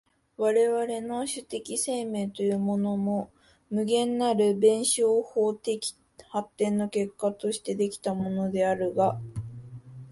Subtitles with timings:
[0.35, 3.29] 我々の種的生命というものも、
[3.69, 5.95] 無限なる弁証法的
[6.29, 9.21] 発展の結果として出来たものであるが、